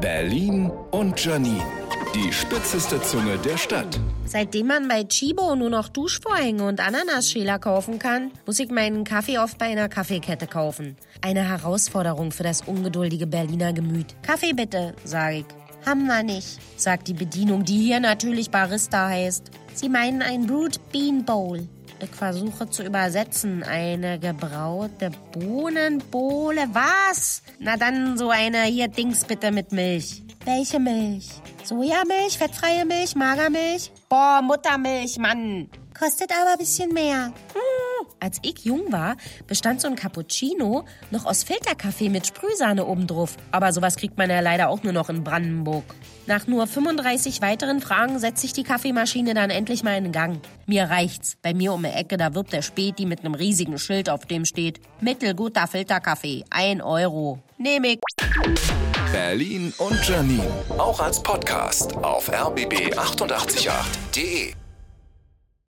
Berlin 0.00 0.70
und 0.90 1.22
Janine. 1.24 1.62
Die 2.14 2.32
spitzeste 2.32 3.00
Zunge 3.02 3.38
der 3.38 3.56
Stadt. 3.56 4.00
Seitdem 4.24 4.68
man 4.68 4.88
bei 4.88 5.04
Chibo 5.04 5.54
nur 5.54 5.70
noch 5.70 5.88
Duschvorhänge 5.88 6.66
und 6.66 6.80
Ananasschäler 6.80 7.58
kaufen 7.58 7.98
kann, 7.98 8.30
muss 8.46 8.58
ich 8.58 8.70
meinen 8.70 9.04
Kaffee 9.04 9.38
oft 9.38 9.58
bei 9.58 9.66
einer 9.66 9.88
Kaffeekette 9.88 10.46
kaufen. 10.46 10.96
Eine 11.20 11.48
Herausforderung 11.48 12.32
für 12.32 12.42
das 12.42 12.62
ungeduldige 12.62 13.26
Berliner 13.26 13.72
Gemüt. 13.72 14.14
Kaffee 14.22 14.52
bitte, 14.52 14.94
sage 15.04 15.38
ich. 15.38 15.44
Haben 15.84 16.06
wir 16.06 16.22
nicht, 16.22 16.58
sagt 16.76 17.06
die 17.06 17.14
Bedienung, 17.14 17.64
die 17.64 17.78
hier 17.78 18.00
natürlich 18.00 18.50
Barista 18.50 19.08
heißt. 19.08 19.50
Sie 19.74 19.88
meinen 19.88 20.22
ein 20.22 20.46
Brute 20.46 20.80
Bean 20.90 21.24
Bowl. 21.24 21.68
Ich 21.98 22.10
versuche 22.10 22.68
zu 22.68 22.82
übersetzen. 22.82 23.62
Eine 23.62 24.18
gebraute 24.18 25.10
Bohnenbohle. 25.32 26.68
Was? 26.72 27.42
Na 27.58 27.76
dann 27.76 28.18
so 28.18 28.30
eine 28.30 28.64
hier 28.64 28.88
Dings 28.88 29.24
bitte 29.24 29.50
mit 29.50 29.72
Milch. 29.72 30.22
Welche 30.44 30.78
Milch? 30.78 31.28
Sojamilch, 31.64 32.38
fettfreie 32.38 32.84
Milch, 32.84 33.16
Magermilch? 33.16 33.90
Boah, 34.08 34.40
Muttermilch, 34.42 35.18
Mann. 35.18 35.68
Kostet 35.98 36.30
aber 36.30 36.52
ein 36.52 36.58
bisschen 36.58 36.92
mehr. 36.92 37.32
Hm. 37.54 38.06
Als 38.20 38.38
ich 38.42 38.64
jung 38.64 38.92
war, 38.92 39.16
bestand 39.46 39.80
so 39.80 39.88
ein 39.88 39.96
Cappuccino 39.96 40.84
noch 41.10 41.24
aus 41.24 41.44
Filterkaffee 41.44 42.10
mit 42.10 42.26
Sprühsahne 42.26 42.86
obendrauf. 42.86 43.36
Aber 43.50 43.72
sowas 43.72 43.96
kriegt 43.96 44.18
man 44.18 44.30
ja 44.30 44.40
leider 44.40 44.68
auch 44.68 44.82
nur 44.82 44.92
noch 44.92 45.08
in 45.08 45.24
Brandenburg. 45.24 45.84
Nach 46.26 46.46
nur 46.48 46.66
35 46.66 47.40
weiteren 47.40 47.80
Fragen 47.80 48.18
setzt 48.18 48.42
sich 48.42 48.52
die 48.52 48.64
Kaffeemaschine 48.64 49.32
dann 49.34 49.50
endlich 49.50 49.84
mal 49.84 49.96
in 49.96 50.10
Gang. 50.10 50.40
Mir 50.66 50.84
reicht's. 50.84 51.36
Bei 51.40 51.54
mir 51.54 51.72
um 51.72 51.84
die 51.84 51.88
Ecke, 51.88 52.16
da 52.16 52.34
wirbt 52.34 52.52
der 52.52 52.62
Späti 52.62 53.06
mit 53.06 53.20
einem 53.20 53.34
riesigen 53.34 53.78
Schild, 53.78 54.10
auf 54.10 54.26
dem 54.26 54.44
steht 54.44 54.80
Mittelguter 55.00 55.68
Filterkaffee, 55.68 56.42
1 56.50 56.82
Euro. 56.82 57.38
Nehme 57.58 57.92
ich. 57.92 58.00
Berlin 59.12 59.72
und 59.78 60.08
Janine. 60.08 60.48
Auch 60.78 60.98
als 61.00 61.22
Podcast 61.22 61.94
auf 61.96 62.28
rbb888.de. 62.28 64.65